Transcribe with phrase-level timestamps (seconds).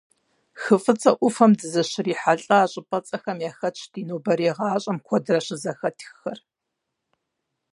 [0.61, 6.39] Хы ФӀыцӀэ Ӏуфэм дызыщрихьэлӀэ щӀыпӀэцӀэхэм яхэтщ ди нобэрей гъащӀэм куэдрэ щызэхэтххэр.